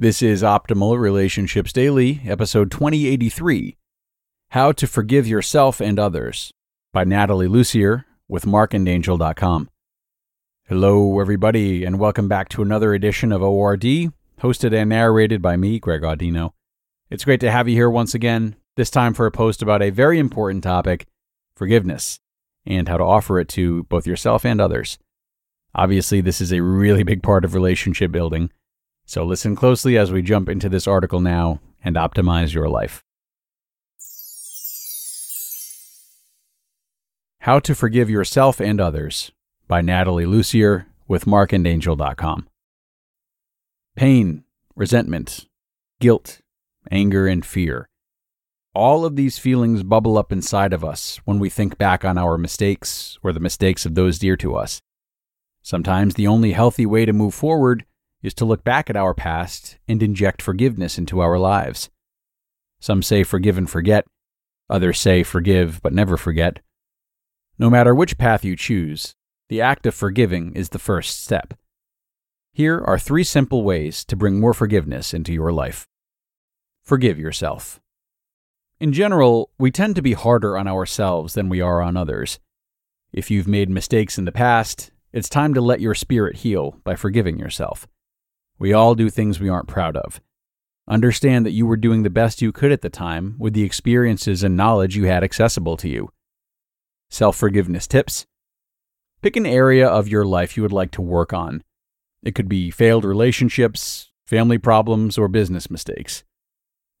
This 0.00 0.22
is 0.22 0.44
Optimal 0.44 0.96
Relationships 0.96 1.72
Daily, 1.72 2.20
episode 2.24 2.70
2083 2.70 3.76
How 4.50 4.70
to 4.70 4.86
Forgive 4.86 5.26
Yourself 5.26 5.80
and 5.80 5.98
Others 5.98 6.52
by 6.92 7.02
Nathalie 7.02 7.48
Lussier 7.48 8.04
with 8.28 8.44
marcandangel.com. 8.44 9.68
Hello, 10.68 11.18
everybody, 11.18 11.82
and 11.82 11.98
welcome 11.98 12.28
back 12.28 12.48
to 12.50 12.62
another 12.62 12.94
edition 12.94 13.32
of 13.32 13.42
ORD, 13.42 14.12
hosted 14.40 14.72
and 14.72 14.90
narrated 14.90 15.42
by 15.42 15.56
me, 15.56 15.80
Greg 15.80 16.02
Audino. 16.02 16.52
It's 17.10 17.24
great 17.24 17.40
to 17.40 17.50
have 17.50 17.68
you 17.68 17.74
here 17.74 17.90
once 17.90 18.14
again, 18.14 18.54
this 18.76 18.90
time 18.90 19.14
for 19.14 19.26
a 19.26 19.32
post 19.32 19.62
about 19.62 19.82
a 19.82 19.90
very 19.90 20.20
important 20.20 20.62
topic 20.62 21.08
forgiveness 21.56 22.20
and 22.64 22.88
how 22.88 22.98
to 22.98 23.04
offer 23.04 23.40
it 23.40 23.48
to 23.48 23.82
both 23.88 24.06
yourself 24.06 24.46
and 24.46 24.60
others. 24.60 24.96
Obviously, 25.74 26.20
this 26.20 26.40
is 26.40 26.52
a 26.52 26.62
really 26.62 27.02
big 27.02 27.20
part 27.20 27.44
of 27.44 27.52
relationship 27.52 28.12
building, 28.12 28.52
so 29.08 29.24
listen 29.24 29.56
closely 29.56 29.96
as 29.96 30.12
we 30.12 30.20
jump 30.20 30.50
into 30.50 30.68
this 30.68 30.86
article 30.86 31.18
now 31.18 31.60
and 31.82 31.96
optimize 31.96 32.52
your 32.52 32.68
life. 32.68 33.02
How 37.40 37.58
to 37.60 37.74
Forgive 37.74 38.10
Yourself 38.10 38.60
and 38.60 38.78
Others 38.78 39.32
by 39.66 39.80
Nathalie 39.80 40.26
Lussier 40.26 40.84
with 41.06 41.24
marcandangel.com. 41.24 42.46
Pain, 43.96 44.44
resentment, 44.76 45.46
guilt, 46.00 46.42
anger, 46.90 47.26
and 47.26 47.46
fear. 47.46 47.88
All 48.74 49.06
of 49.06 49.16
these 49.16 49.38
feelings 49.38 49.82
bubble 49.84 50.18
up 50.18 50.30
inside 50.32 50.74
of 50.74 50.84
us 50.84 51.16
when 51.24 51.38
we 51.38 51.48
think 51.48 51.78
back 51.78 52.04
on 52.04 52.18
our 52.18 52.36
mistakes 52.36 53.18
or 53.22 53.32
the 53.32 53.40
mistakes 53.40 53.86
of 53.86 53.94
those 53.94 54.18
dear 54.18 54.36
to 54.36 54.54
us. 54.54 54.82
Sometimes 55.62 56.14
the 56.14 56.26
only 56.26 56.52
healthy 56.52 56.84
way 56.84 57.06
to 57.06 57.14
move 57.14 57.32
forward 57.32 57.86
is 58.22 58.34
to 58.34 58.44
look 58.44 58.64
back 58.64 58.90
at 58.90 58.96
our 58.96 59.14
past 59.14 59.78
and 59.86 60.02
inject 60.02 60.42
forgiveness 60.42 60.98
into 60.98 61.20
our 61.20 61.38
lives. 61.38 61.90
Some 62.80 63.02
say 63.02 63.22
forgive 63.22 63.58
and 63.58 63.68
forget, 63.68 64.06
others 64.68 64.98
say 64.98 65.22
forgive 65.22 65.80
but 65.82 65.92
never 65.92 66.16
forget. 66.16 66.60
No 67.58 67.70
matter 67.70 67.94
which 67.94 68.18
path 68.18 68.44
you 68.44 68.56
choose, 68.56 69.14
the 69.48 69.60
act 69.60 69.86
of 69.86 69.94
forgiving 69.94 70.54
is 70.54 70.68
the 70.70 70.78
first 70.78 71.22
step. 71.22 71.54
Here 72.52 72.80
are 72.80 72.98
three 72.98 73.24
simple 73.24 73.62
ways 73.62 74.04
to 74.06 74.16
bring 74.16 74.40
more 74.40 74.54
forgiveness 74.54 75.14
into 75.14 75.32
your 75.32 75.52
life. 75.52 75.86
Forgive 76.82 77.18
yourself. 77.18 77.80
In 78.80 78.92
general, 78.92 79.50
we 79.58 79.70
tend 79.70 79.96
to 79.96 80.02
be 80.02 80.12
harder 80.12 80.56
on 80.56 80.68
ourselves 80.68 81.34
than 81.34 81.48
we 81.48 81.60
are 81.60 81.82
on 81.82 81.96
others. 81.96 82.38
If 83.12 83.30
you've 83.30 83.48
made 83.48 83.70
mistakes 83.70 84.18
in 84.18 84.24
the 84.24 84.32
past, 84.32 84.90
it's 85.12 85.28
time 85.28 85.54
to 85.54 85.60
let 85.60 85.80
your 85.80 85.94
spirit 85.94 86.36
heal 86.36 86.76
by 86.84 86.94
forgiving 86.94 87.38
yourself. 87.38 87.88
We 88.58 88.72
all 88.72 88.94
do 88.94 89.10
things 89.10 89.38
we 89.38 89.48
aren't 89.48 89.68
proud 89.68 89.96
of. 89.96 90.20
Understand 90.88 91.44
that 91.44 91.52
you 91.52 91.66
were 91.66 91.76
doing 91.76 92.02
the 92.02 92.10
best 92.10 92.40
you 92.42 92.50
could 92.50 92.72
at 92.72 92.80
the 92.80 92.88
time 92.88 93.36
with 93.38 93.52
the 93.52 93.62
experiences 93.62 94.42
and 94.42 94.56
knowledge 94.56 94.96
you 94.96 95.04
had 95.04 95.22
accessible 95.22 95.76
to 95.76 95.88
you. 95.88 96.10
Self 97.10 97.36
forgiveness 97.36 97.86
tips 97.86 98.26
Pick 99.20 99.36
an 99.36 99.46
area 99.46 99.86
of 99.86 100.08
your 100.08 100.24
life 100.24 100.56
you 100.56 100.62
would 100.62 100.72
like 100.72 100.90
to 100.92 101.02
work 101.02 101.32
on. 101.32 101.62
It 102.22 102.34
could 102.34 102.48
be 102.48 102.70
failed 102.70 103.04
relationships, 103.04 104.10
family 104.26 104.58
problems, 104.58 105.18
or 105.18 105.28
business 105.28 105.70
mistakes. 105.70 106.24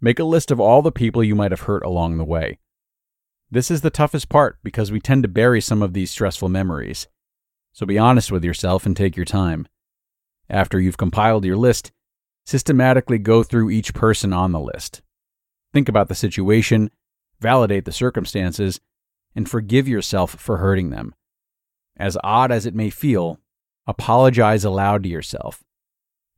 Make 0.00 0.18
a 0.18 0.24
list 0.24 0.50
of 0.50 0.58
all 0.58 0.82
the 0.82 0.92
people 0.92 1.22
you 1.22 1.34
might 1.34 1.52
have 1.52 1.62
hurt 1.62 1.84
along 1.84 2.16
the 2.16 2.24
way. 2.24 2.58
This 3.50 3.70
is 3.70 3.80
the 3.80 3.90
toughest 3.90 4.28
part 4.28 4.58
because 4.62 4.90
we 4.90 5.00
tend 5.00 5.22
to 5.24 5.28
bury 5.28 5.60
some 5.60 5.82
of 5.82 5.92
these 5.92 6.10
stressful 6.10 6.48
memories. 6.48 7.08
So 7.72 7.86
be 7.86 7.98
honest 7.98 8.32
with 8.32 8.44
yourself 8.44 8.86
and 8.86 8.96
take 8.96 9.16
your 9.16 9.24
time. 9.24 9.66
After 10.50 10.80
you've 10.80 10.98
compiled 10.98 11.44
your 11.44 11.56
list, 11.56 11.92
systematically 12.44 13.18
go 13.18 13.44
through 13.44 13.70
each 13.70 13.94
person 13.94 14.32
on 14.32 14.50
the 14.50 14.60
list. 14.60 15.00
Think 15.72 15.88
about 15.88 16.08
the 16.08 16.14
situation, 16.16 16.90
validate 17.40 17.84
the 17.84 17.92
circumstances, 17.92 18.80
and 19.36 19.48
forgive 19.48 19.86
yourself 19.86 20.32
for 20.32 20.56
hurting 20.56 20.90
them. 20.90 21.14
As 21.96 22.18
odd 22.24 22.50
as 22.50 22.66
it 22.66 22.74
may 22.74 22.90
feel, 22.90 23.38
apologize 23.86 24.64
aloud 24.64 25.04
to 25.04 25.08
yourself. 25.08 25.62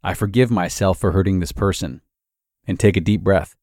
I 0.02 0.12
forgive 0.12 0.50
myself 0.50 0.98
for 0.98 1.12
hurting 1.12 1.40
this 1.40 1.52
person. 1.52 2.02
And 2.66 2.78
take 2.78 2.96
a 2.96 3.00
deep 3.00 3.22
breath. 3.22 3.56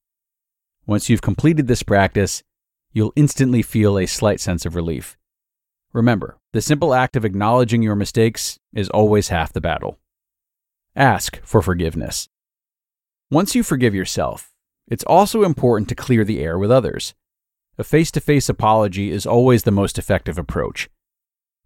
Once 0.86 1.10
you've 1.10 1.22
completed 1.22 1.68
this 1.68 1.84
practice, 1.84 2.44
you'll 2.92 3.14
instantly 3.16 3.62
feel 3.62 3.98
a 3.98 4.08
slight 4.08 4.40
sense 4.40 4.66
of 4.66 4.76
relief. 4.76 5.18
Remember, 5.94 6.38
the 6.52 6.62
simple 6.62 6.94
act 6.94 7.16
of 7.16 7.24
acknowledging 7.24 7.82
your 7.82 7.96
mistakes 7.96 8.60
is 8.74 8.90
always 8.90 9.30
half 9.30 9.54
the 9.54 9.62
battle. 9.62 10.00
Ask 11.00 11.42
for 11.46 11.62
forgiveness. 11.62 12.28
Once 13.32 13.56
you 13.56 13.64
forgive 13.64 13.96
yourself, 13.96 14.52
it's 14.86 15.06
also 15.06 15.44
important 15.44 15.88
to 15.88 15.96
clear 15.96 16.26
the 16.26 16.42
air 16.42 16.60
with 16.60 16.70
others. 16.70 17.14
A 17.78 17.86
face 17.86 18.12
to 18.12 18.20
face 18.20 18.50
apology 18.50 19.10
is 19.10 19.26
always 19.26 19.64
the 19.64 19.72
most 19.72 19.98
effective 19.98 20.38
approach. 20.38 20.90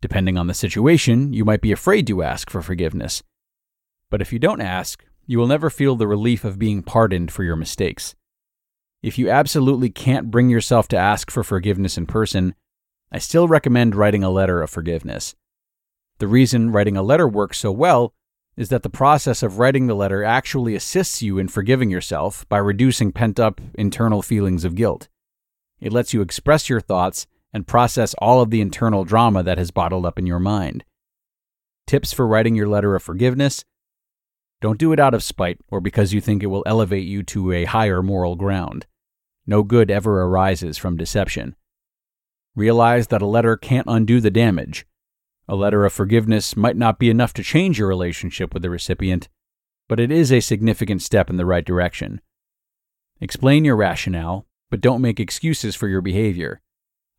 Depending 0.01 0.37
on 0.37 0.45
the 0.45 0.53
situation, 0.53 1.33
you 1.33 1.43
might 1.45 1.61
be 1.61 1.71
afraid 1.71 2.05
to 2.05 2.21
ask 2.21 2.51
for 2.51 2.61
forgiveness. 2.61 3.23
But 4.11 4.21
if 4.21 4.31
you 4.31 4.37
don't 4.37 4.61
ask, 4.61 5.03
you 5.25 5.39
will 5.39 5.47
never 5.47 5.71
feel 5.71 5.95
the 5.95 6.05
relief 6.05 6.45
of 6.45 6.59
being 6.59 6.83
pardoned 6.83 7.31
for 7.31 7.43
your 7.43 7.55
mistakes. 7.55 8.13
If 9.01 9.17
you 9.17 9.31
absolutely 9.31 9.89
can't 9.89 10.29
bring 10.29 10.51
yourself 10.51 10.87
to 10.89 10.97
ask 10.97 11.31
for 11.31 11.43
forgiveness 11.43 11.97
in 11.97 12.05
person, 12.05 12.53
I 13.11 13.17
still 13.17 13.47
recommend 13.47 13.95
writing 13.95 14.23
a 14.23 14.29
letter 14.29 14.61
of 14.61 14.69
forgiveness. 14.69 15.33
The 16.19 16.27
reason 16.27 16.71
writing 16.71 16.95
a 16.95 17.01
letter 17.01 17.27
works 17.27 17.57
so 17.57 17.71
well 17.71 18.13
is 18.55 18.69
that 18.69 18.83
the 18.83 18.89
process 18.89 19.41
of 19.41 19.57
writing 19.57 19.87
the 19.87 19.95
letter 19.95 20.23
actually 20.23 20.75
assists 20.75 21.21
you 21.21 21.37
in 21.37 21.47
forgiving 21.47 21.89
yourself 21.89 22.47
by 22.49 22.57
reducing 22.57 23.11
pent 23.11 23.39
up 23.39 23.59
internal 23.73 24.21
feelings 24.21 24.63
of 24.63 24.75
guilt. 24.75 25.09
It 25.79 25.93
lets 25.93 26.13
you 26.13 26.21
express 26.21 26.69
your 26.69 26.81
thoughts 26.81 27.27
and 27.51 27.67
process 27.67 28.13
all 28.19 28.41
of 28.41 28.49
the 28.49 28.61
internal 28.61 29.05
drama 29.05 29.43
that 29.43 29.57
has 29.57 29.71
bottled 29.71 30.05
up 30.05 30.19
in 30.19 30.25
your 30.25 30.39
mind. 30.39 30.83
Tips 31.87 32.13
for 32.13 32.27
writing 32.27 32.55
your 32.55 32.67
letter 32.67 32.95
of 32.95 33.03
forgiveness 33.03 33.65
don't 34.63 34.79
do 34.79 34.93
it 34.93 34.99
out 34.99 35.13
of 35.13 35.23
spite 35.23 35.59
or 35.67 35.81
because 35.81 36.13
you 36.13 36.21
think 36.21 36.41
it 36.41 36.47
will 36.47 36.63
elevate 36.65 37.05
you 37.05 37.21
to 37.23 37.51
a 37.51 37.65
higher 37.65 38.01
moral 38.01 38.37
ground. 38.37 38.85
No 39.45 39.61
good 39.61 39.91
ever 39.91 40.21
arises 40.21 40.77
from 40.77 40.95
deception. 40.95 41.57
Realize 42.55 43.07
that 43.07 43.21
a 43.21 43.25
letter 43.25 43.57
can't 43.57 43.87
undo 43.89 44.21
the 44.21 44.31
damage. 44.31 44.85
A 45.47 45.55
letter 45.55 45.85
of 45.85 45.91
forgiveness 45.91 46.55
might 46.55 46.77
not 46.77 46.99
be 46.99 47.09
enough 47.09 47.33
to 47.33 47.43
change 47.43 47.77
your 47.77 47.87
relationship 47.87 48.53
with 48.53 48.63
the 48.63 48.69
recipient, 48.69 49.27
but 49.89 49.99
it 49.99 50.11
is 50.11 50.31
a 50.31 50.39
significant 50.39 51.01
step 51.01 51.29
in 51.29 51.35
the 51.35 51.45
right 51.45 51.65
direction. 51.65 52.21
Explain 53.19 53.65
your 53.65 53.75
rationale, 53.75 54.45
but 54.69 54.81
don't 54.81 55.01
make 55.01 55.19
excuses 55.19 55.75
for 55.75 55.87
your 55.87 56.01
behavior. 56.01 56.61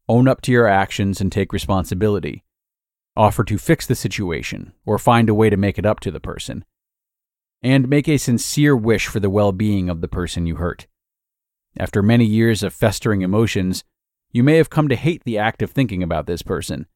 Own 0.09 0.27
up 0.27 0.41
to 0.43 0.53
your 0.53 0.67
actions 0.67 1.21
and 1.21 1.31
take 1.31 1.53
responsibility. 1.53 2.45
Offer 3.17 3.45
to 3.45 3.59
fix 3.59 3.87
the 3.87 3.95
situation 3.95 4.73
or 4.85 4.99
find 4.99 5.29
a 5.29 5.35
way 5.35 5.51
to 5.51 5.57
make 5.57 5.79
it 5.79 5.87
up 5.87 6.01
to 6.01 6.11
the 6.11 6.21
person. 6.21 6.65
And 7.63 7.89
make 7.89 8.09
a 8.09 8.19
sincere 8.19 8.77
wish 8.77 9.07
for 9.07 9.21
the 9.21 9.31
well 9.31 9.53
being 9.53 9.89
of 9.89 10.01
the 10.01 10.09
person 10.09 10.47
you 10.47 10.57
hurt. 10.57 10.87
After 11.79 12.03
many 12.03 12.25
years 12.25 12.63
of 12.63 12.73
festering 12.73 13.23
emotions, 13.23 13.85
you 14.33 14.43
may 14.43 14.57
have 14.57 14.71
come 14.71 14.89
to 14.89 14.97
hate 14.97 15.25
the 15.25 15.39
act 15.39 15.63
of 15.63 15.71
thinking 15.71 16.03
about 16.03 16.27
this 16.27 16.43
person. 16.43 16.87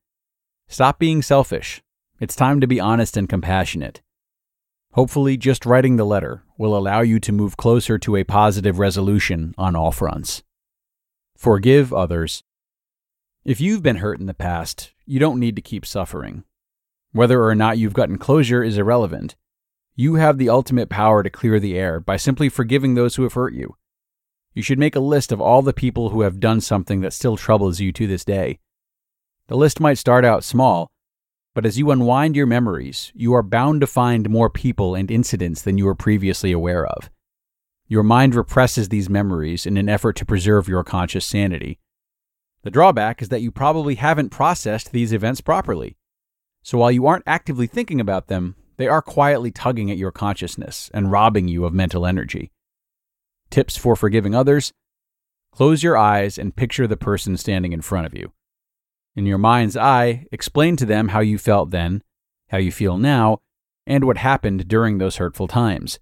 Stop 0.70 0.98
being 0.98 1.22
selfish. 1.22 1.82
It's 2.20 2.36
time 2.36 2.60
to 2.60 2.66
be 2.66 2.78
honest 2.78 3.16
and 3.16 3.26
compassionate. 3.26 4.02
Hopefully, 4.92 5.38
just 5.38 5.64
writing 5.64 5.96
the 5.96 6.04
letter 6.04 6.44
will 6.58 6.76
allow 6.76 7.00
you 7.00 7.18
to 7.20 7.32
move 7.32 7.56
closer 7.56 7.98
to 7.98 8.16
a 8.16 8.24
positive 8.24 8.78
resolution 8.78 9.54
on 9.56 9.74
all 9.74 9.92
fronts. 9.92 10.42
Forgive 11.38 11.94
others. 11.94 12.42
If 13.46 13.62
you've 13.62 13.82
been 13.82 13.96
hurt 13.96 14.20
in 14.20 14.26
the 14.26 14.34
past, 14.34 14.92
you 15.06 15.18
don't 15.18 15.40
need 15.40 15.56
to 15.56 15.62
keep 15.62 15.86
suffering. 15.86 16.44
Whether 17.12 17.42
or 17.42 17.54
not 17.54 17.78
you've 17.78 17.94
gotten 17.94 18.18
closure 18.18 18.62
is 18.62 18.76
irrelevant. 18.76 19.36
You 19.96 20.16
have 20.16 20.36
the 20.36 20.50
ultimate 20.50 20.90
power 20.90 21.22
to 21.22 21.30
clear 21.30 21.58
the 21.58 21.78
air 21.78 21.98
by 21.98 22.18
simply 22.18 22.50
forgiving 22.50 22.94
those 22.94 23.16
who 23.16 23.22
have 23.22 23.32
hurt 23.32 23.54
you. 23.54 23.76
You 24.52 24.62
should 24.62 24.78
make 24.78 24.96
a 24.96 25.00
list 25.00 25.32
of 25.32 25.40
all 25.40 25.62
the 25.62 25.72
people 25.72 26.10
who 26.10 26.20
have 26.20 26.40
done 26.40 26.60
something 26.60 27.00
that 27.00 27.14
still 27.14 27.38
troubles 27.38 27.80
you 27.80 27.90
to 27.92 28.06
this 28.06 28.24
day. 28.24 28.58
The 29.48 29.56
list 29.56 29.80
might 29.80 29.96
start 29.96 30.26
out 30.26 30.44
small, 30.44 30.90
but 31.54 31.64
as 31.64 31.78
you 31.78 31.90
unwind 31.90 32.36
your 32.36 32.46
memories, 32.46 33.10
you 33.14 33.32
are 33.32 33.42
bound 33.42 33.80
to 33.80 33.86
find 33.86 34.28
more 34.28 34.50
people 34.50 34.94
and 34.94 35.10
incidents 35.10 35.62
than 35.62 35.78
you 35.78 35.86
were 35.86 35.94
previously 35.94 36.52
aware 36.52 36.86
of. 36.86 37.10
Your 37.86 38.02
mind 38.02 38.34
represses 38.34 38.90
these 38.90 39.08
memories 39.08 39.64
in 39.64 39.78
an 39.78 39.88
effort 39.88 40.16
to 40.16 40.26
preserve 40.26 40.68
your 40.68 40.84
conscious 40.84 41.24
sanity. 41.24 41.78
The 42.62 42.70
drawback 42.70 43.22
is 43.22 43.30
that 43.30 43.40
you 43.40 43.50
probably 43.50 43.94
haven't 43.94 44.28
processed 44.28 44.92
these 44.92 45.14
events 45.14 45.40
properly. 45.40 45.96
So 46.62 46.76
while 46.76 46.92
you 46.92 47.06
aren't 47.06 47.24
actively 47.26 47.66
thinking 47.66 48.02
about 48.02 48.26
them, 48.26 48.54
they 48.76 48.86
are 48.86 49.00
quietly 49.00 49.50
tugging 49.50 49.90
at 49.90 49.96
your 49.96 50.12
consciousness 50.12 50.90
and 50.92 51.10
robbing 51.10 51.48
you 51.48 51.64
of 51.64 51.72
mental 51.72 52.04
energy. 52.04 52.52
Tips 53.50 53.78
for 53.78 53.96
forgiving 53.96 54.34
others 54.34 54.72
Close 55.50 55.82
your 55.82 55.96
eyes 55.96 56.38
and 56.38 56.54
picture 56.54 56.86
the 56.86 56.96
person 56.96 57.36
standing 57.36 57.72
in 57.72 57.80
front 57.80 58.06
of 58.06 58.14
you. 58.14 58.32
In 59.18 59.26
your 59.26 59.38
mind's 59.38 59.76
eye, 59.76 60.26
explain 60.30 60.76
to 60.76 60.86
them 60.86 61.08
how 61.08 61.18
you 61.18 61.38
felt 61.38 61.72
then, 61.72 62.04
how 62.50 62.58
you 62.58 62.70
feel 62.70 62.98
now, 62.98 63.40
and 63.84 64.04
what 64.04 64.18
happened 64.18 64.68
during 64.68 64.98
those 64.98 65.16
hurtful 65.16 65.48
times. 65.48 65.98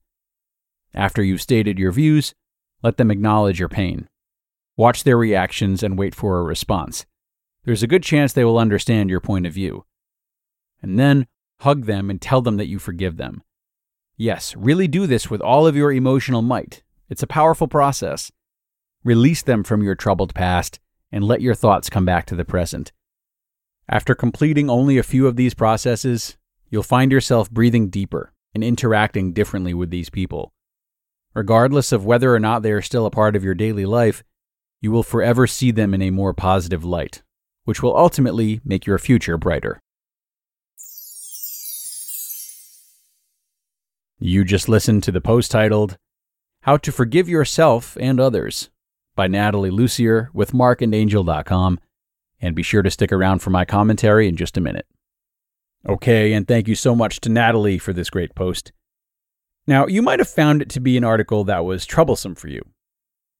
After 0.92 1.22
you've 1.22 1.40
stated 1.40 1.78
your 1.78 1.92
views, 1.92 2.34
let 2.82 2.98
them 2.98 3.10
acknowledge 3.10 3.58
your 3.58 3.70
pain. 3.70 4.10
Watch 4.76 5.02
their 5.02 5.16
reactions 5.16 5.82
and 5.82 5.96
wait 5.96 6.14
for 6.14 6.38
a 6.38 6.42
response. 6.42 7.06
There's 7.64 7.82
a 7.82 7.86
good 7.86 8.02
chance 8.02 8.34
they 8.34 8.44
will 8.44 8.58
understand 8.58 9.08
your 9.08 9.20
point 9.20 9.46
of 9.46 9.54
view. 9.54 9.86
And 10.82 10.98
then 10.98 11.26
hug 11.60 11.86
them 11.86 12.10
and 12.10 12.20
tell 12.20 12.42
them 12.42 12.58
that 12.58 12.68
you 12.68 12.78
forgive 12.78 13.16
them. 13.16 13.42
Yes, 14.18 14.54
really 14.56 14.88
do 14.88 15.06
this 15.06 15.30
with 15.30 15.40
all 15.40 15.66
of 15.66 15.74
your 15.74 15.90
emotional 15.90 16.42
might. 16.42 16.82
It's 17.08 17.22
a 17.22 17.26
powerful 17.26 17.66
process. 17.66 18.30
Release 19.04 19.40
them 19.40 19.64
from 19.64 19.82
your 19.82 19.94
troubled 19.94 20.34
past 20.34 20.80
and 21.10 21.24
let 21.24 21.40
your 21.40 21.54
thoughts 21.54 21.88
come 21.88 22.04
back 22.04 22.26
to 22.26 22.36
the 22.36 22.44
present. 22.44 22.92
After 23.88 24.14
completing 24.14 24.68
only 24.68 24.98
a 24.98 25.04
few 25.04 25.26
of 25.26 25.36
these 25.36 25.54
processes, 25.54 26.36
you'll 26.70 26.82
find 26.82 27.12
yourself 27.12 27.50
breathing 27.50 27.88
deeper 27.88 28.32
and 28.54 28.64
interacting 28.64 29.32
differently 29.32 29.74
with 29.74 29.90
these 29.90 30.10
people. 30.10 30.52
Regardless 31.34 31.92
of 31.92 32.04
whether 32.04 32.34
or 32.34 32.40
not 32.40 32.62
they 32.62 32.72
are 32.72 32.82
still 32.82 33.06
a 33.06 33.10
part 33.10 33.36
of 33.36 33.44
your 33.44 33.54
daily 33.54 33.86
life, 33.86 34.24
you 34.80 34.90
will 34.90 35.02
forever 35.02 35.46
see 35.46 35.70
them 35.70 35.94
in 35.94 36.02
a 36.02 36.10
more 36.10 36.34
positive 36.34 36.84
light, 36.84 37.22
which 37.64 37.82
will 37.82 37.96
ultimately 37.96 38.60
make 38.64 38.86
your 38.86 38.98
future 38.98 39.36
brighter. 39.36 39.78
You 44.18 44.44
just 44.44 44.68
listened 44.68 45.02
to 45.04 45.12
the 45.12 45.20
post 45.20 45.50
titled, 45.50 45.96
How 46.62 46.76
to 46.78 46.90
Forgive 46.90 47.28
Yourself 47.28 47.96
and 48.00 48.18
Others 48.18 48.70
by 49.14 49.28
Nathalie 49.28 49.70
Lussier 49.70 50.28
with 50.32 50.52
marcandangel.com, 50.52 51.78
and 52.40 52.54
be 52.54 52.62
sure 52.62 52.82
to 52.82 52.90
stick 52.90 53.12
around 53.12 53.40
for 53.40 53.50
my 53.50 53.64
commentary 53.64 54.28
in 54.28 54.36
just 54.36 54.56
a 54.56 54.60
minute. 54.60 54.86
Okay, 55.88 56.32
and 56.32 56.46
thank 56.48 56.68
you 56.68 56.74
so 56.74 56.94
much 56.94 57.20
to 57.20 57.28
Nathalie 57.28 57.78
for 57.78 57.92
this 57.92 58.10
great 58.10 58.34
post. 58.34 58.72
Now, 59.66 59.86
you 59.86 60.02
might 60.02 60.18
have 60.18 60.28
found 60.28 60.62
it 60.62 60.68
to 60.70 60.80
be 60.80 60.96
an 60.96 61.04
article 61.04 61.44
that 61.44 61.64
was 61.64 61.86
troublesome 61.86 62.34
for 62.34 62.48
you. 62.48 62.62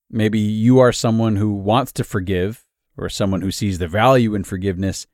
Maybe 0.09 0.39
you 0.39 0.79
are 0.79 0.91
someone 0.91 1.35
who 1.35 1.53
wants 1.53 1.91
to 1.93 2.03
forgive, 2.03 2.65
or 2.97 3.09
someone 3.09 3.41
who 3.41 3.51
sees 3.51 3.79
the 3.79 3.87
value 3.87 4.33
in 4.33 4.43
forgiveness, 4.43 5.07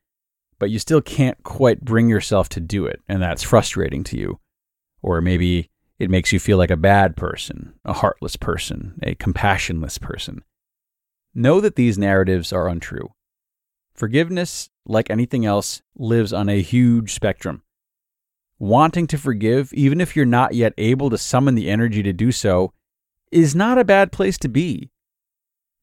but 0.60 0.70
you 0.70 0.80
still 0.80 1.02
can't 1.02 1.42
quite 1.44 1.82
bring 1.82 2.08
yourself 2.08 2.50
to 2.50 2.60
do 2.60 2.86
it, 2.86 3.02
and 3.08 3.22
that's 3.22 3.44
frustrating 3.44 4.04
to 4.06 4.18
you. 4.18 4.40
Or 5.02 5.20
maybe 5.20 5.70
it 6.00 6.10
makes 6.10 6.32
you 6.32 6.40
feel 6.40 6.58
like 6.58 6.72
a 6.72 6.78
bad 6.78 7.16
person, 7.16 7.74
a 7.84 7.94
heartless 7.94 8.36
person, 8.36 9.00
a 9.04 9.16
compassionless 9.16 10.00
person. 10.00 10.44
Know 11.36 11.60
that 11.60 11.76
these 11.76 11.98
narratives 11.98 12.54
are 12.54 12.68
untrue. 12.68 13.10
Forgiveness, 13.94 14.70
like 14.86 15.10
anything 15.10 15.46
else, 15.46 15.82
lives 15.96 16.34
on 16.34 16.50
a 16.50 16.62
huge 16.62 17.14
spectrum. 17.14 17.64
Wanting 18.58 19.08
to 19.08 19.18
forgive, 19.18 19.72
even 19.74 20.02
if 20.02 20.16
you're 20.16 20.26
not 20.26 20.56
yet 20.56 20.74
able 20.78 21.10
to 21.10 21.18
summon 21.18 21.56
the 21.56 21.70
energy 21.70 22.02
to 22.04 22.14
do 22.14 22.32
so, 22.32 22.74
is 23.32 23.56
not 23.56 23.78
a 23.78 23.86
bad 23.86 24.12
place 24.12 24.38
to 24.40 24.48
be. 24.48 24.90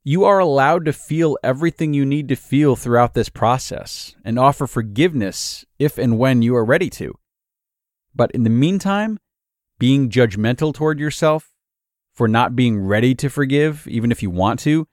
You 0.03 0.25
are 0.25 0.39
allowed 0.39 0.87
to 0.87 0.93
feel 0.93 1.37
everything 1.43 1.93
you 1.93 2.07
need 2.07 2.29
to 2.29 2.37
feel 2.37 2.75
throughout 2.75 3.15
this 3.15 3.29
process 3.29 4.17
and 4.25 4.39
offer 4.39 4.67
forgiveness 4.67 5.65
if 5.79 5.99
and 5.99 6.19
when 6.19 6.43
you 6.43 6.57
are 6.57 6.65
ready 6.65 6.89
to. 6.91 7.15
But 8.15 8.31
in 8.33 8.45
the 8.45 8.51
meantime, 8.51 9.19
being 9.79 10.09
judgmental 10.09 10.73
toward 10.73 10.99
yourself 10.99 11.51
for 12.13 12.29
not 12.29 12.57
being 12.57 12.81
ready 12.81 13.15
to 13.17 13.29
forgive, 13.29 13.87
even 13.89 14.11
if 14.11 14.23
you 14.23 14.31
want 14.31 14.61
to, 14.61 14.87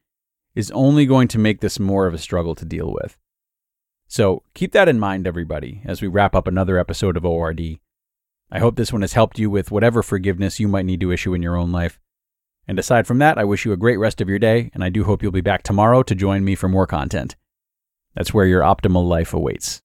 is 0.58 0.72
only 0.72 1.06
going 1.06 1.28
to 1.28 1.38
make 1.38 1.62
this 1.62 1.80
more 1.80 2.08
of 2.08 2.16
a 2.16 2.18
struggle 2.18 2.56
to 2.56 2.66
deal 2.66 2.92
with. 2.92 3.16
So 4.08 4.42
keep 4.56 4.72
that 4.72 4.90
in 4.90 5.00
mind, 5.00 5.28
everybody, 5.28 5.84
as 5.86 6.02
we 6.02 6.08
wrap 6.08 6.34
up 6.34 6.48
another 6.48 6.80
episode 6.80 7.16
of 7.16 7.24
ORD. 7.24 7.62
I 8.50 8.58
hope 8.58 8.76
this 8.76 8.92
one 8.92 9.02
has 9.02 9.14
helped 9.14 9.38
you 9.38 9.52
with 9.52 9.70
whatever 9.70 10.02
forgiveness 10.02 10.60
you 10.60 10.68
might 10.68 10.88
need 10.88 11.00
to 11.02 11.12
issue 11.12 11.36
in 11.36 11.44
your 11.44 11.56
own 11.56 11.72
life. 11.72 12.00
And 12.68 12.80
aside 12.80 13.06
from 13.06 13.20
that, 13.20 13.38
I 13.38 13.44
wish 13.44 13.66
you 13.66 13.72
a 13.72 13.78
great 13.78 14.00
rest 14.00 14.20
of 14.20 14.30
your 14.30 14.40
day, 14.40 14.72
and 14.74 14.84
I 14.84 14.90
do 14.90 15.04
hope 15.04 15.22
you'll 15.22 15.32
be 15.32 15.42
back 15.42 15.62
tomorrow 15.62 16.02
to 16.02 16.16
join 16.16 16.44
me 16.44 16.56
for 16.56 16.68
more 16.68 16.88
content. 16.88 17.36
That's 18.16 18.34
where 18.34 18.48
your 18.48 18.62
optimal 18.62 19.08
life 19.08 19.36
awaits. 19.36 19.84